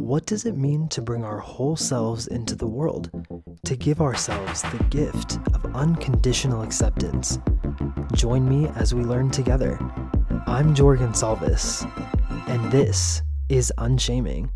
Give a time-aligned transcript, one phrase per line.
[0.00, 3.10] what does it mean to bring our whole selves into the world?
[3.66, 7.38] To give ourselves the gift of unconditional acceptance.
[8.14, 9.78] Join me as we learn together.
[10.46, 11.84] I'm Jorgen Salvis,
[12.48, 14.50] and this is Unshaming.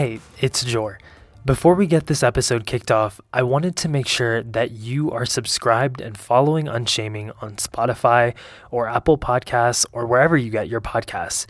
[0.00, 0.98] Hey, it's Jor.
[1.44, 5.26] Before we get this episode kicked off, I wanted to make sure that you are
[5.26, 8.34] subscribed and following Unshaming on Spotify
[8.70, 11.44] or Apple Podcasts or wherever you get your podcasts.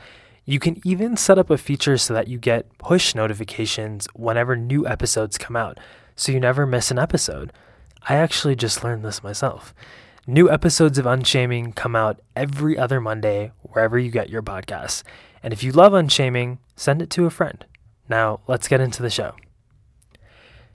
[0.47, 4.85] You can even set up a feature so that you get push notifications whenever new
[4.85, 5.79] episodes come out,
[6.17, 7.53] so you never miss an episode.
[8.09, 9.73] I actually just learned this myself.
[10.27, 15.05] New episodes of Unshaming come out every other Monday wherever you get your podcasts.
[15.41, 17.65] And if you love Unshaming, send it to a friend.
[18.11, 19.37] Now, let's get into the show.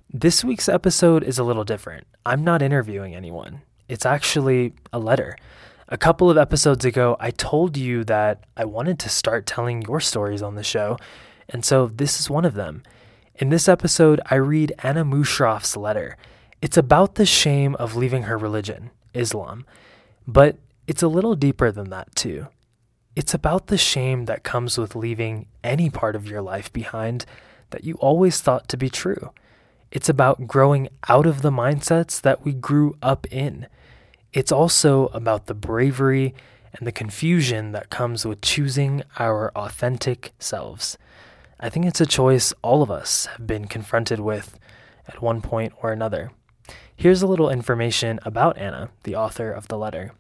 [0.10, 2.08] This week's episode is a little different.
[2.26, 5.36] I'm not interviewing anyone, it's actually a letter.
[5.90, 10.00] A couple of episodes ago, I told you that I wanted to start telling your
[10.00, 10.98] stories on the show,
[11.50, 12.84] and so this is one of them.
[13.36, 16.16] In this episode, I read Anna Mushroff's letter.
[16.62, 19.66] It's about the shame of leaving her religion, Islam,
[20.26, 20.56] but
[20.88, 22.48] it's a little deeper than that, too.
[23.16, 27.26] It's about the shame that comes with leaving any part of your life behind
[27.70, 29.32] that you always thought to be true.
[29.90, 33.68] It's about growing out of the mindsets that we grew up in.
[34.34, 36.36] It's also about the bravery
[36.74, 40.98] and the confusion that comes with choosing our authentic selves.
[41.58, 44.60] I think it's a choice all of us have been confronted with
[45.08, 46.32] at one point or another.
[46.98, 50.12] Here's a little information about Anna, the author of the letter.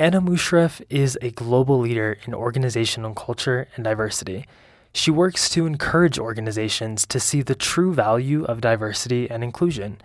[0.00, 4.46] Anna Mushref is a global leader in organizational culture and diversity.
[4.92, 10.00] She works to encourage organizations to see the true value of diversity and inclusion.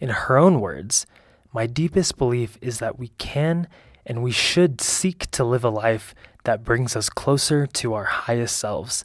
[0.00, 1.06] In her own words,
[1.52, 3.68] my deepest belief is that we can
[4.04, 8.56] and we should seek to live a life that brings us closer to our highest
[8.56, 9.04] selves.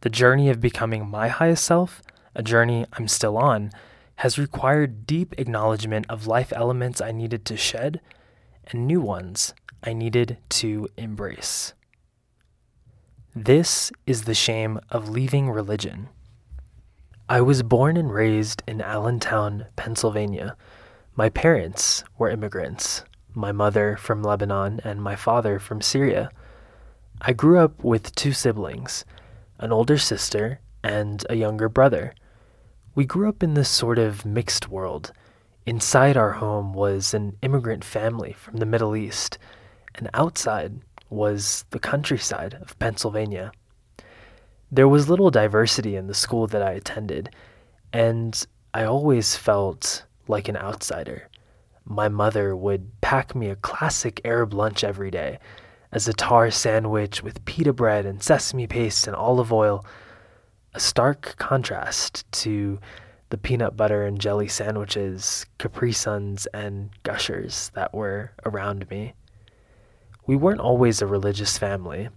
[0.00, 2.02] The journey of becoming my highest self,
[2.34, 3.70] a journey I'm still on,
[4.16, 8.00] has required deep acknowledgement of life elements I needed to shed
[8.72, 11.72] and new ones I needed to embrace.
[13.34, 16.08] This is the shame of leaving religion.
[17.28, 20.56] I was born and raised in Allentown, Pennsylvania.
[21.14, 26.30] My parents were immigrants, my mother from Lebanon and my father from Syria.
[27.20, 29.04] I grew up with two siblings,
[29.58, 32.14] an older sister and a younger brother.
[32.94, 35.12] We grew up in this sort of mixed world.
[35.66, 39.38] Inside our home was an immigrant family from the Middle East
[39.98, 43.52] and outside was the countryside of Pennsylvania.
[44.70, 47.34] There was little diversity in the school that I attended,
[47.92, 51.28] and I always felt like an outsider.
[51.84, 55.38] My mother would pack me a classic Arab lunch every day
[55.90, 59.84] a za'atar sandwich with pita bread and sesame paste and olive oil,
[60.74, 62.78] a stark contrast to
[63.30, 69.14] the peanut butter and jelly sandwiches, Capri Suns, and Gushers that were around me.
[70.28, 72.10] We weren't always a religious family.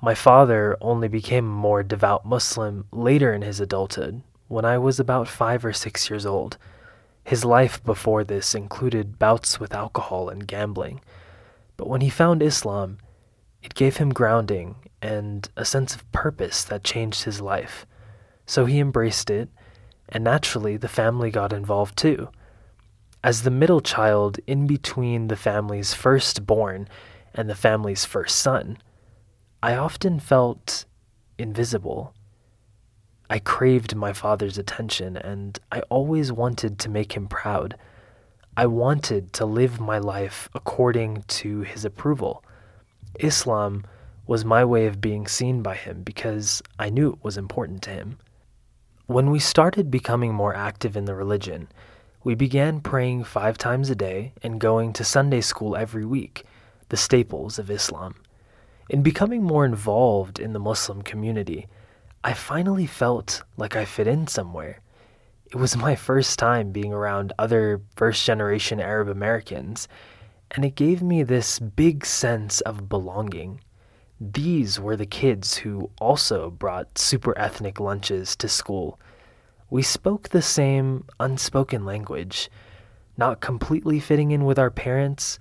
[0.00, 4.98] My father only became a more devout Muslim later in his adulthood, when I was
[4.98, 6.56] about five or six years old.
[7.24, 11.02] His life before this included bouts with alcohol and gambling.
[11.76, 12.96] But when he found Islam,
[13.62, 17.84] it gave him grounding and a sense of purpose that changed his life.
[18.46, 19.50] So he embraced it,
[20.08, 22.30] and naturally the family got involved too.
[23.22, 26.88] As the middle child in between the family's firstborn
[27.36, 28.78] and the family's first son,
[29.62, 30.86] I often felt
[31.38, 32.14] invisible.
[33.28, 37.76] I craved my father's attention, and I always wanted to make him proud.
[38.56, 42.42] I wanted to live my life according to his approval.
[43.20, 43.84] Islam
[44.26, 47.90] was my way of being seen by him because I knew it was important to
[47.90, 48.18] him.
[49.06, 51.68] When we started becoming more active in the religion,
[52.24, 56.44] we began praying five times a day and going to Sunday school every week
[56.88, 58.14] the staples of Islam.
[58.88, 61.66] In becoming more involved in the Muslim community,
[62.22, 64.80] I finally felt like I fit in somewhere.
[65.46, 69.88] It was my first time being around other first generation Arab Americans,
[70.50, 73.60] and it gave me this big sense of belonging.
[74.20, 78.98] These were the kids who also brought super ethnic lunches to school.
[79.68, 82.50] We spoke the same unspoken language,
[83.16, 85.38] not completely fitting in with our parents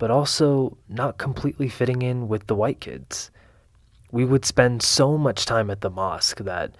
[0.00, 3.30] but also not completely fitting in with the white kids.
[4.10, 6.74] We would spend so much time at the mosque that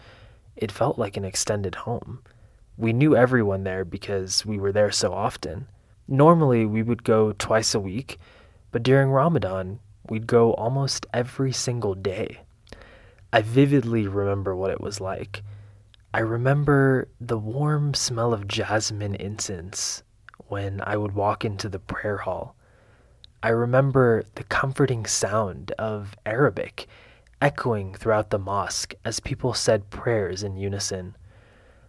[0.56, 2.22] it felt like an extended home.
[2.78, 5.68] We knew everyone there because we were there so often.
[6.08, 8.16] Normally, we would go twice a week,
[8.72, 12.40] but during Ramadan, we'd go almost every single day.
[13.34, 15.42] I vividly remember what it was like.
[16.14, 20.04] I remember the warm smell of jasmine incense
[20.48, 22.56] when I would walk into the prayer hall.
[23.42, 26.86] I remember the comforting sound of Arabic
[27.40, 31.16] echoing throughout the mosque as people said prayers in unison.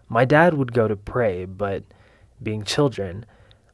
[0.08, 1.84] My dad would go to pray, but
[2.42, 3.26] being children,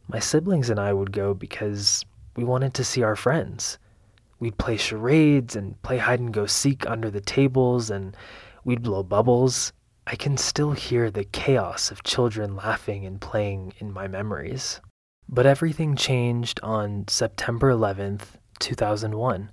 [0.08, 2.04] my siblings and I would go because
[2.36, 3.78] we wanted to see our friends.
[4.40, 8.18] We'd play charades and play hide and go seek under the tables, and
[8.64, 9.72] we'd blow bubbles.
[10.06, 14.80] I can still hear the chaos of children laughing and playing in my memories.
[15.30, 19.52] But everything changed on September 11th, 2001.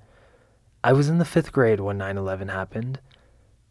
[0.84, 3.00] I was in the fifth grade when 9 11 happened.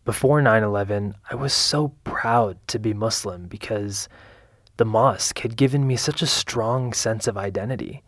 [0.03, 4.09] Before 9 11, I was so proud to be Muslim because
[4.75, 8.03] the mosque had given me such a strong sense of identity.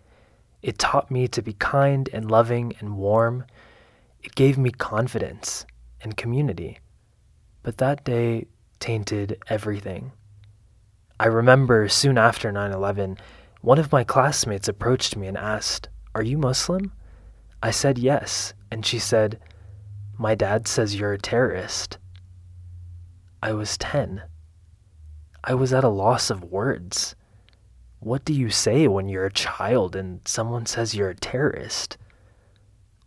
[0.61, 3.45] It taught me to be kind and loving and warm.
[4.23, 5.65] It gave me confidence
[6.01, 6.79] and community.
[7.63, 8.47] But that day
[8.79, 10.11] tainted everything.
[11.17, 13.17] I remember soon after 9 11,
[13.65, 16.91] one of my classmates approached me and asked, Are you Muslim?
[17.63, 19.39] I said yes, and she said,
[20.19, 21.97] My dad says you're a terrorist.
[23.41, 24.21] I was 10.
[25.43, 27.15] I was at a loss of words.
[28.01, 31.97] What do you say when you're a child and someone says you're a terrorist?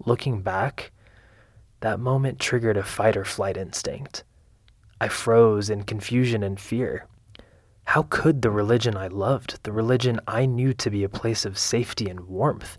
[0.05, 0.91] Looking back,
[1.83, 4.25] that moment triggered a fight or flight instinct.
[5.01, 7.07] I froze in confusion and fear.
[7.93, 11.59] How could the religion I loved, the religion I knew to be a place of
[11.59, 12.77] safety and warmth,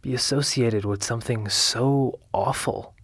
[0.00, 2.94] be associated with something so awful?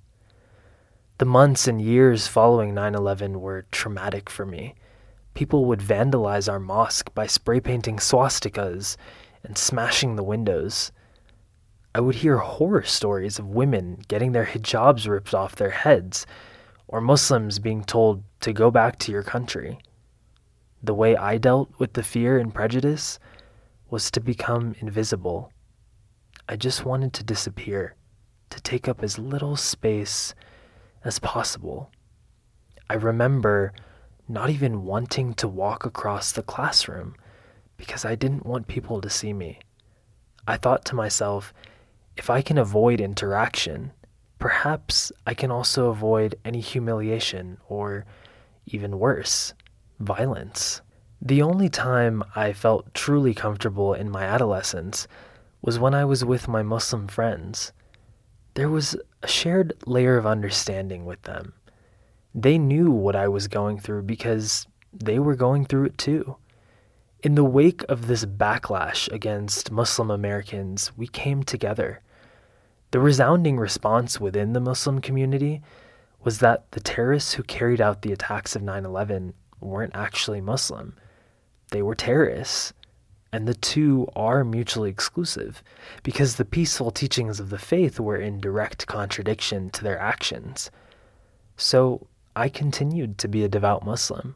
[1.18, 4.74] The months and years following 9 11 were traumatic for me
[5.34, 8.96] people would vandalize our mosque by spray painting swastikas
[9.42, 10.92] and smashing the windows.
[11.94, 16.26] I would hear horror stories of women getting their hijabs ripped off their heads,
[16.88, 19.78] or Muslims being told to go back to your country.
[20.84, 23.18] The way I dealt with the fear and prejudice
[23.88, 25.50] was to become invisible.
[26.46, 27.96] I just wanted to disappear,
[28.50, 30.34] to take up as little space
[31.02, 31.90] as possible.
[32.90, 33.72] I remember
[34.28, 37.16] not even wanting to walk across the classroom
[37.78, 39.60] because I didn't want people to see me.
[40.46, 41.54] I thought to myself,
[42.14, 43.92] if I can avoid interaction,
[44.38, 48.04] perhaps I can also avoid any humiliation or,
[48.66, 49.54] even worse,
[49.98, 50.80] violence.
[51.20, 55.08] The only time I felt truly comfortable in my adolescence
[55.62, 57.72] was when I was with my Muslim friends.
[58.54, 61.54] There was a shared layer of understanding with them.
[62.34, 66.36] They knew what I was going through because they were going through it too.
[67.22, 72.02] In the wake of this backlash against Muslim Americans, we came together.
[72.90, 75.62] The resounding response within the Muslim community
[76.22, 79.32] was that the terrorists who carried out the attacks of 9 11
[79.64, 80.94] weren't actually Muslim.
[81.70, 82.72] They were terrorists.
[83.32, 85.60] And the two are mutually exclusive
[86.04, 90.70] because the peaceful teachings of the faith were in direct contradiction to their actions.
[91.56, 92.06] So
[92.36, 94.34] I continued to be a devout Muslim.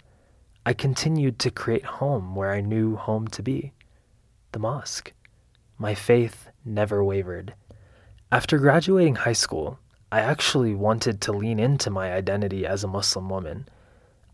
[0.67, 3.73] I continued to create home where I knew home to be
[4.53, 5.13] the mosque.
[5.79, 7.55] My faith never wavered.
[8.33, 9.79] After graduating high school,
[10.11, 13.69] I actually wanted to lean into my identity as a Muslim woman.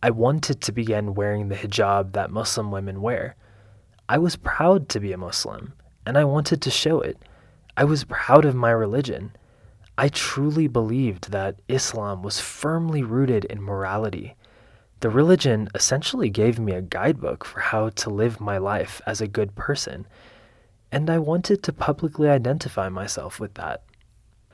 [0.04, 3.36] I wanted to begin wearing the hijab that Muslim women wear.
[4.06, 5.72] I was proud to be a Muslim,
[6.04, 7.16] and I wanted to show it.
[7.74, 9.34] I was proud of my religion.
[9.96, 14.36] I truly believed that Islam was firmly rooted in morality.
[15.00, 19.26] The religion essentially gave me a guidebook for how to live my life as a
[19.26, 20.06] good person,
[20.92, 23.84] and I wanted to publicly identify myself with that.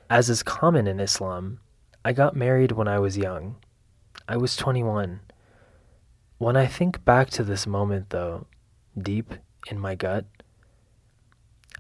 [0.09, 1.59] As is common in Islam,
[2.05, 3.57] I got married when I was young.
[4.29, 5.19] I was 21.
[6.41, 8.47] When I think back to this moment, though,
[8.97, 9.35] deep
[9.67, 10.25] in my gut,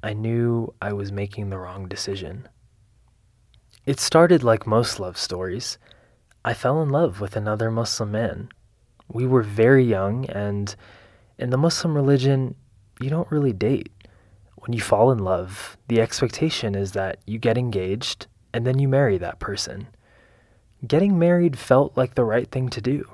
[0.03, 2.47] I knew I was making the wrong decision.
[3.87, 5.79] It started like most love stories.
[6.45, 8.51] I fell in love with another Muslim man.
[9.09, 10.77] We were very young, and
[11.39, 12.55] in the Muslim religion,
[13.01, 13.91] you don't really date.
[14.57, 18.89] When you fall in love, the expectation is that you get engaged and then you
[18.89, 19.87] marry that person.
[20.87, 23.11] Getting married felt like the right thing to do.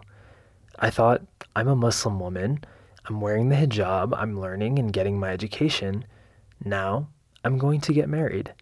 [0.79, 1.23] I thought,
[1.57, 2.63] I'm a Muslim woman,
[3.07, 6.05] I'm wearing the hijab, I'm learning and getting my education.
[6.63, 7.09] Now
[7.43, 8.53] I'm going to get married.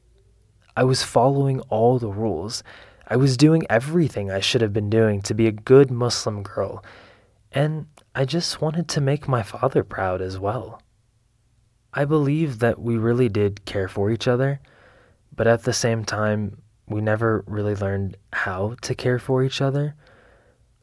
[0.76, 2.62] I was following all the rules.
[3.08, 6.84] I was doing everything I should have been doing to be a good Muslim girl.
[7.50, 10.80] And I just wanted to make my father proud as well.
[11.92, 14.60] I believe that we really did care for each other,
[15.34, 19.96] but at the same time, we never really learned how to care for each other.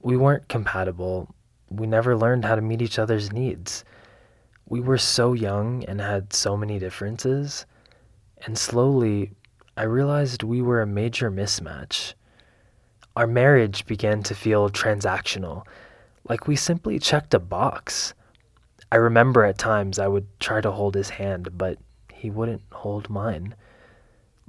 [0.01, 1.34] We weren't compatible.
[1.72, 3.86] We never learned how to meet each other's needs.
[4.68, 7.66] We were so young and had so many differences.
[8.46, 9.32] And slowly,
[9.78, 12.13] I realized we were a major mismatch.
[13.16, 15.66] Our marriage began to feel transactional,
[16.28, 18.13] like we simply checked a box.
[18.92, 21.78] I remember at times I would try to hold his hand, but
[22.13, 23.56] he wouldn't hold mine.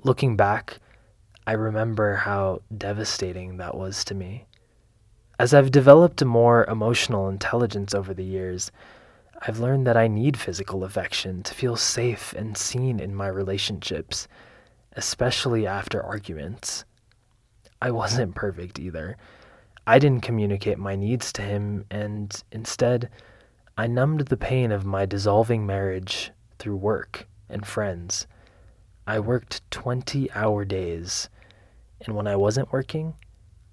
[0.03, 0.79] Looking back,
[1.47, 4.47] I remember how devastating that was to me.
[5.39, 8.71] As I've developed a more emotional intelligence over the years,
[9.41, 14.29] I've learned that I need physical affection to feel safe and seen in my relationships,
[14.93, 16.85] especially after arguments.
[17.81, 19.17] I wasn't perfect either.
[19.87, 23.09] I didn't communicate my needs to him, and instead,
[23.77, 28.29] I numbed the pain of my dissolving marriage through work and friends.
[29.07, 31.29] I worked 20 hour days,
[32.03, 33.15] and when I wasn't working,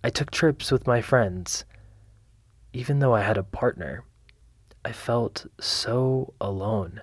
[0.02, 1.66] I took trips with my friends.
[2.72, 4.06] Even though I had a partner,
[4.86, 7.02] I felt so alone.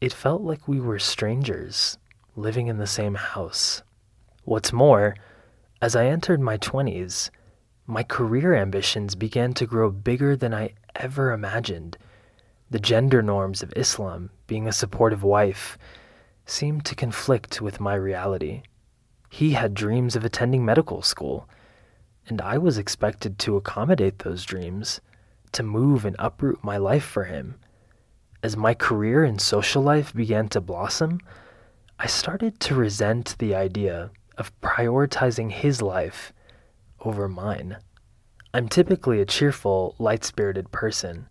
[0.00, 1.98] It felt like we were strangers
[2.36, 3.82] living in the same house.
[4.44, 5.14] What's more,
[5.82, 7.28] as I entered my 20s,
[7.86, 11.98] my career ambitions began to grow bigger than I ever imagined.
[12.70, 15.76] The gender norms of Islam, being a supportive wife,
[16.46, 18.62] seemed to conflict with my reality.
[19.28, 21.46] He had dreams of attending medical school,
[22.30, 25.00] and I was expected to accommodate those dreams,
[25.52, 27.56] to move and uproot my life for him.
[28.42, 31.20] As my career and social life began to blossom,
[31.98, 36.32] I started to resent the idea of prioritizing his life
[37.00, 37.76] over mine.
[38.54, 41.28] I'm typically a cheerful, light spirited person,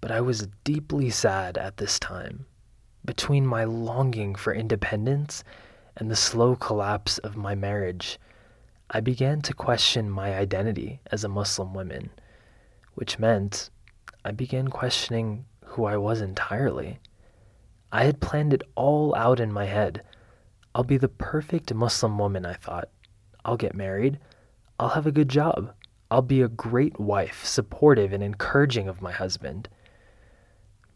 [0.00, 2.46] but I was deeply sad at this time.
[3.04, 5.44] Between my longing for independence
[5.96, 8.18] and the slow collapse of my marriage,
[8.92, 12.10] I began to question my identity as a Muslim woman,
[12.94, 13.70] which meant
[14.24, 17.00] I began questioning who I was entirely.
[17.90, 20.02] I had planned it all out in my head
[20.74, 22.88] I'll be the perfect Muslim woman, I thought.
[23.44, 24.18] I'll get married.
[24.78, 25.74] I'll have a good job.
[26.10, 29.68] I'll be a great wife, supportive and encouraging of my husband.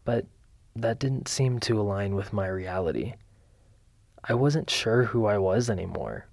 [0.03, 0.25] But
[0.75, 3.13] that didn't seem to align with my reality.
[4.23, 6.27] I wasn't sure who I was anymore.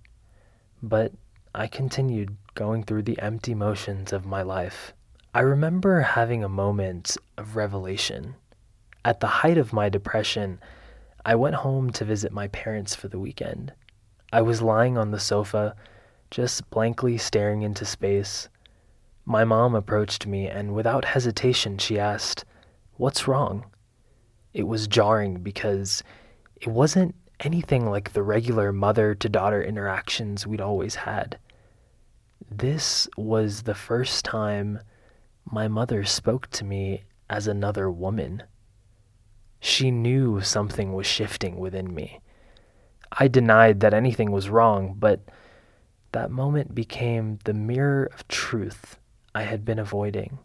[0.82, 1.12] But
[1.56, 4.92] I continued going through the empty motions of my life.
[5.32, 8.34] I remember having a moment of revelation.
[9.04, 10.58] At the height of my depression,
[11.24, 13.72] I went home to visit my parents for the weekend.
[14.32, 15.76] I was lying on the sofa,
[16.28, 18.48] just blankly staring into space.
[19.24, 22.44] My mom approached me, and without hesitation, she asked,
[22.94, 23.66] What's wrong?
[24.52, 26.02] It was jarring because
[26.56, 31.38] it wasn't anything like the regular mother to daughter interactions we'd always had.
[32.50, 34.80] This was the first time
[35.44, 38.42] my mother spoke to me as another woman.
[39.60, 42.20] She knew something was shifting within me.
[43.12, 45.20] I denied that anything was wrong, but
[46.12, 48.98] that moment became the mirror of truth
[49.34, 50.38] I had been avoiding.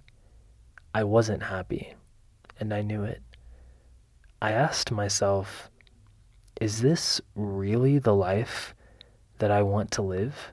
[0.93, 1.93] I wasn't happy,
[2.59, 3.21] and I knew it.
[4.41, 5.69] I asked myself,
[6.59, 8.73] is this really the life
[9.37, 10.51] that I want to live?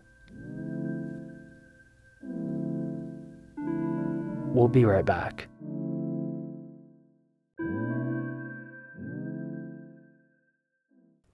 [4.57, 5.49] We'll be right back.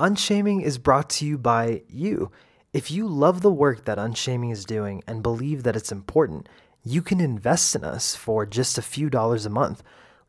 [0.00, 2.32] Unshaming is brought to you by you.
[2.72, 6.48] If you love the work that Unshaming is doing and believe that it's important,
[6.82, 9.84] you can invest in us for just a few dollars a month.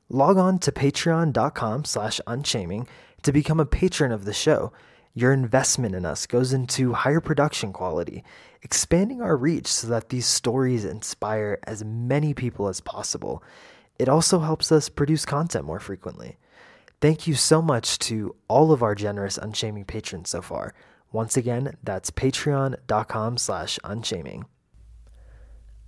[0.08, 2.88] Log on to patreon.com slash unshaming
[3.24, 4.72] to become a patron of the show.
[5.16, 8.24] Your investment in us goes into higher production quality,
[8.64, 13.44] expanding our reach so that these stories inspire as many people as possible.
[14.00, 16.38] It also helps us produce content more frequently.
[17.00, 20.74] Thank you so much to all of our generous Unshaming patrons so far.
[21.12, 24.46] Once again, that's patreon.com slash unshaming.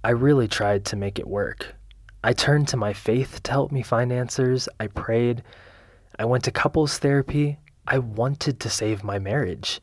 [0.04, 1.76] I really tried to make it work.
[2.24, 4.70] I turned to my faith to help me find answers.
[4.80, 5.42] I prayed.
[6.20, 7.58] I went to couples therapy.
[7.88, 9.80] I wanted to save my marriage,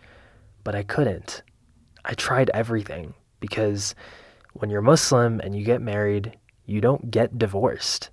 [0.64, 1.42] but I couldn't.
[2.04, 3.94] I tried everything because
[4.54, 8.10] when you're Muslim and you get married, you don't get divorced.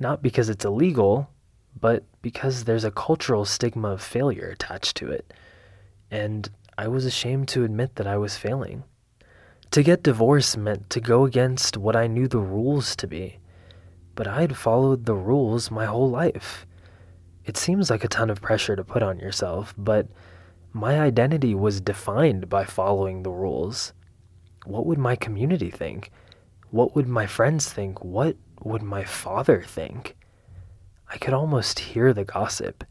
[0.00, 1.30] Not because it's illegal,
[1.80, 5.32] but because there's a cultural stigma of failure attached to it.
[6.10, 8.84] And I was ashamed to admit that I was failing.
[9.72, 13.38] To get divorced meant to go against what I knew the rules to be.
[14.18, 16.66] but I had followed the rules my whole life.
[17.48, 20.06] It seems like a ton of pressure to put on yourself, but
[20.74, 23.94] my identity was defined by following the rules.
[24.66, 26.10] What would my community think?
[26.70, 28.04] What would my friends think?
[28.04, 30.14] What would my father think?
[31.10, 32.84] I could almost hear the gossip.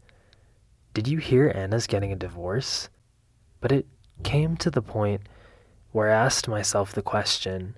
[0.92, 2.88] Did you hear Anna's getting a divorce?
[3.60, 3.86] But it
[4.24, 5.20] came to the point
[5.92, 7.76] where I asked myself the question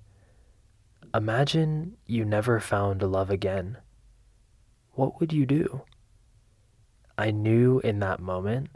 [1.13, 3.77] Imagine you never found love again.
[4.93, 5.83] What would you do?
[7.21, 8.71] I knew in that moment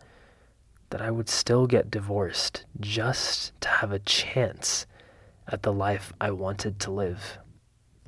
[0.90, 4.86] that I would still get divorced just to have a chance
[5.48, 7.38] at the life I wanted to live.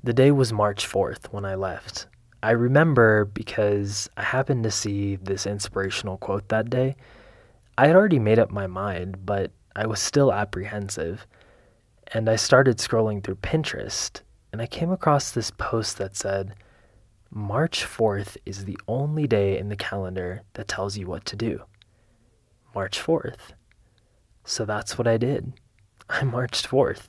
[0.05, 2.07] The day was March 4th when I left.
[2.43, 6.97] I remember because I happened to see this inspirational quote that day.
[7.79, 11.27] I had already made up my mind, but I was still apprehensive
[12.13, 14.21] and I started scrolling through Pinterest
[14.53, 16.55] and I came across this post that said,
[17.31, 21.63] March 4th is the only day in the calendar that tells you what to do.
[22.75, 23.53] March 4th.
[24.45, 25.53] So that's what I did.
[26.09, 27.09] I marched forth.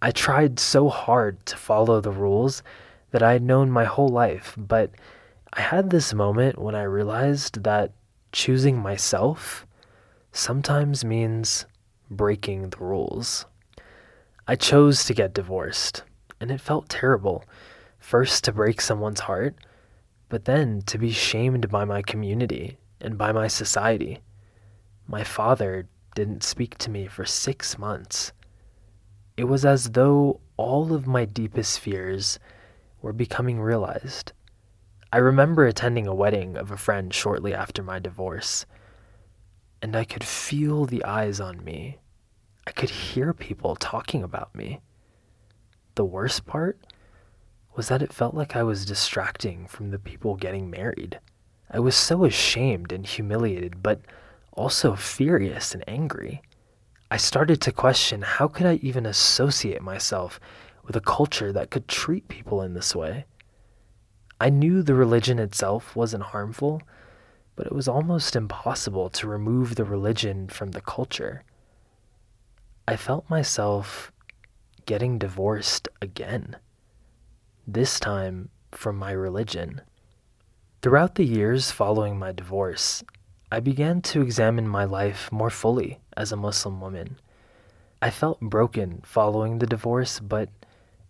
[0.00, 2.62] I tried so hard to follow the rules
[3.10, 4.92] that I had known my whole life, but
[5.52, 7.92] I had this moment when I realized that
[8.32, 9.66] choosing myself
[10.32, 11.66] sometimes means
[12.10, 13.46] breaking the rules.
[14.46, 16.02] I chose to get divorced,
[16.40, 17.44] and it felt terrible.
[17.98, 19.56] First, to break someone's heart,
[20.28, 24.20] but then to be shamed by my community and by my society.
[25.06, 28.32] My father didn't speak to me for six months.
[29.36, 32.38] It was as though all of my deepest fears
[33.00, 34.32] were becoming realized.
[35.12, 38.66] I remember attending a wedding of a friend shortly after my divorce,
[39.80, 41.98] and I could feel the eyes on me
[42.68, 44.82] I could hear people talking about me.
[45.94, 46.78] The worst part
[47.78, 51.20] was that it felt like I was distracting from the people getting married.
[51.70, 54.00] I was so ashamed and humiliated, but
[54.52, 56.42] also furious and angry.
[57.08, 60.40] I started to question how could I even associate myself
[60.84, 63.26] with a culture that could treat people in this way?
[64.40, 66.82] I knew the religion itself wasn't harmful,
[67.54, 71.44] but it was almost impossible to remove the religion from the culture.
[72.88, 74.10] I felt myself
[74.84, 76.56] getting divorced again,
[77.70, 79.82] this time from my religion.
[80.80, 83.04] Throughout the years following my divorce,
[83.52, 87.18] I began to examine my life more fully as a Muslim woman.
[88.00, 90.48] I felt broken following the divorce, but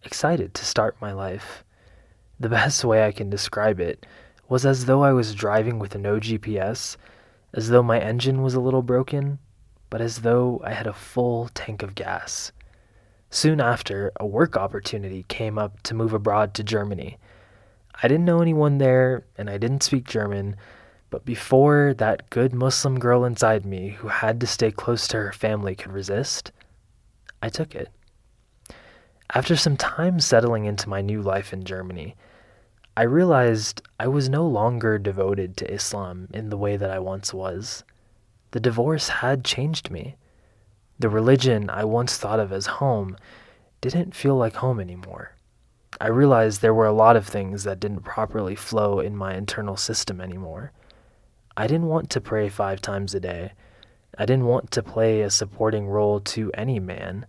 [0.03, 1.63] excited to start my life.
[2.41, 4.05] The best way I can describe it
[4.49, 6.97] was as though I was driving with no GPS,
[7.55, 9.39] as though my engine was a little broken,
[9.91, 12.51] but as though I had a full tank of gas.
[13.31, 17.19] Soon after, a work opportunity came up to move abroad to Germany.
[18.03, 20.57] I didn't know anyone there and I didn't speak German,
[21.11, 25.33] but before that good Muslim girl inside me who had to stay close to her
[25.33, 26.53] family could resist,
[27.43, 27.89] I took it.
[29.35, 32.17] After some time settling into my new life in Germany,
[32.97, 37.35] I realized I was no longer devoted to Islam in the way that I once
[37.35, 37.85] was.
[38.53, 40.17] The divorce had changed me.
[41.01, 43.17] The religion I once thought of as home
[43.81, 45.37] didn't feel like home anymore.
[46.01, 49.77] I realized there were a lot of things that didn't properly flow in my internal
[49.77, 50.73] system anymore.
[51.57, 53.53] I didn't want to pray five times a day.
[54.17, 57.27] I didn't want to play a supporting role to any man.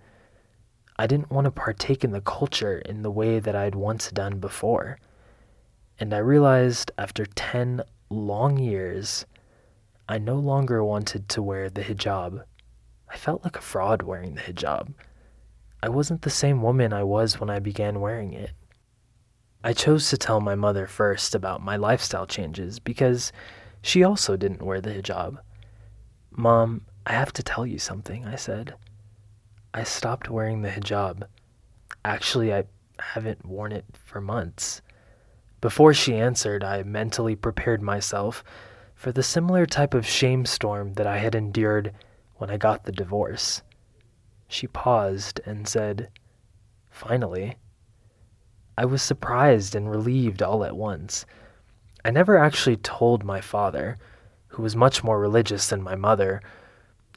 [0.98, 4.40] I didn't want to partake in the culture in the way that I'd once done
[4.40, 4.98] before.
[6.00, 9.26] And I realized after 10 long years
[10.08, 12.44] I no longer wanted to wear the hijab.
[13.10, 14.94] I felt like a fraud wearing the hijab.
[15.82, 18.52] I wasn't the same woman I was when I began wearing it.
[19.64, 23.32] I chose to tell my mother first about my lifestyle changes because
[23.82, 25.40] she also didn't wear the hijab.
[26.32, 28.76] Mom, I have to tell you something, I said.
[29.74, 31.24] I stopped wearing the hijab.
[32.06, 32.66] Actually, I
[33.00, 34.82] haven't worn it for months.
[35.62, 38.44] Before she answered, I mentally prepared myself
[38.96, 41.94] for the similar type of shame storm that I had endured
[42.40, 43.62] when I got the divorce.
[44.48, 46.10] She paused and said,
[46.90, 47.58] Finally.
[48.78, 51.26] I was surprised and relieved all at once.
[52.04, 53.98] I never actually told my father,
[54.48, 56.42] who was much more religious than my mother,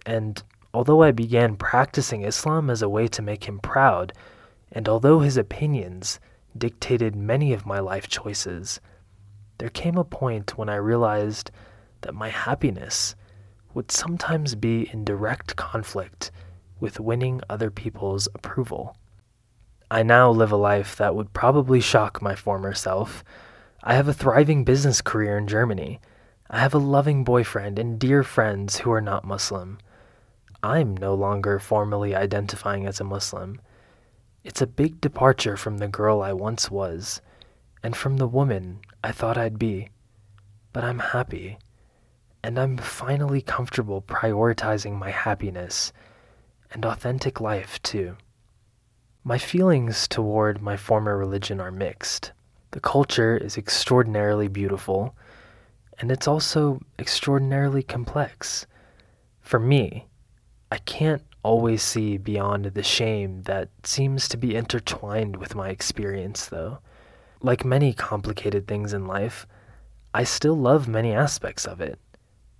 [0.04, 0.42] and
[0.74, 4.12] although I began practicing Islam as a way to make him proud,
[4.72, 6.18] and although his opinions
[6.58, 8.80] dictated many of my life choices,
[9.58, 11.52] there came a point when I realized
[12.00, 13.14] that my happiness
[13.74, 16.30] would sometimes be in direct conflict
[16.80, 18.96] with winning other people's approval.
[19.90, 23.22] I now live a life that would probably shock my former self.
[23.82, 26.00] I have a thriving business career in Germany.
[26.48, 29.78] I have a loving boyfriend and dear friends who are not Muslim.
[30.62, 33.60] I'm no longer formally identifying as a Muslim.
[34.44, 37.20] It's a big departure from the girl I once was,
[37.82, 39.90] and from the woman I thought I'd be.
[40.72, 41.58] But I'm happy,
[42.42, 45.92] and I'm finally comfortable prioritizing my happiness
[46.72, 48.16] and authentic life, too.
[49.24, 52.32] My feelings toward my former religion are mixed.
[52.72, 55.14] The culture is extraordinarily beautiful,
[55.98, 58.66] and it's also extraordinarily complex.
[59.40, 60.06] For me,
[60.72, 66.46] I can't always see beyond the shame that seems to be intertwined with my experience,
[66.46, 66.78] though.
[67.40, 69.46] Like many complicated things in life,
[70.14, 71.98] I still love many aspects of it.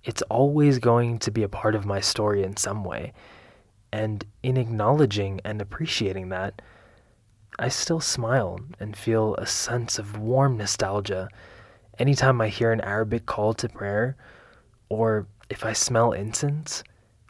[0.03, 3.13] It's always going to be a part of my story in some way.
[3.91, 6.61] And in acknowledging and appreciating that,
[7.59, 11.29] I still smile and feel a sense of warm nostalgia
[11.99, 14.17] anytime I hear an Arabic call to prayer,
[14.89, 16.83] or if I smell incense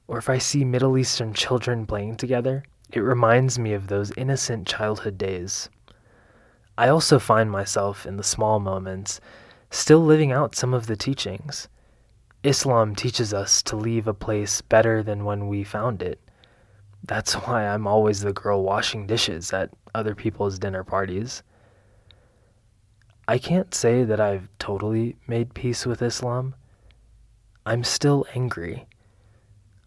[0.07, 4.67] or if I see Middle Eastern children playing together, it reminds me of those innocent
[4.67, 5.69] childhood days.
[6.77, 9.19] I also find myself in the small moments
[9.69, 11.67] still living out some of the teachings.
[12.43, 16.19] Islam teaches us to leave a place better than when we found it.
[17.03, 21.43] That's why I'm always the girl washing dishes at other people's dinner parties.
[23.27, 26.55] I can't say that I've totally made peace with Islam.
[27.65, 28.85] I'm still angry.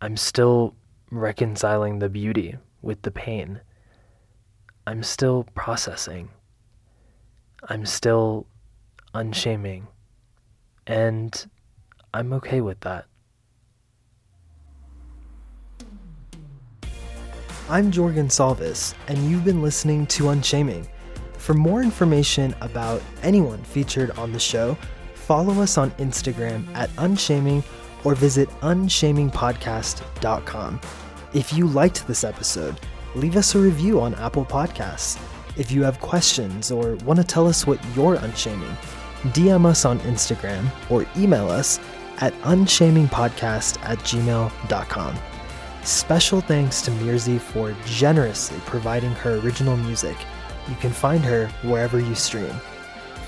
[0.01, 0.75] I'm still
[1.11, 3.61] reconciling the beauty with the pain.
[4.87, 6.31] I'm still processing.
[7.69, 8.47] I'm still
[9.13, 9.89] unshaming.
[10.87, 11.47] And
[12.17, 13.05] I'm okay with that.
[17.69, 20.89] I'm Jorgen Salvis, and you've been listening to Unshaming.
[21.35, 24.79] For more information about anyone featured on the show,
[25.13, 27.63] follow us on Instagram at Unshaming
[28.03, 30.81] or visit unshamingpodcast.com.
[31.35, 32.81] If you liked this episode,
[33.15, 35.21] leave us a review on Apple Podcasts.
[35.59, 38.75] If you have questions or want to tell us what you're unshaming,
[39.33, 41.79] DM us on Instagram or email us
[42.19, 45.19] at unshamingpodcast at gmail.com.
[45.83, 50.17] Special thanks to Mirzi for generously providing her original music.
[50.69, 52.55] You can find her wherever you stream.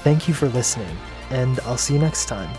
[0.02, 0.96] Thank you for listening,
[1.30, 2.50] and I'll see you next time.